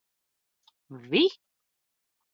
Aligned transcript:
Vi? 1.11 1.23